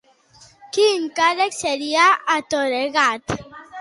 [0.77, 3.37] Quin càrrec se li ha atorgat?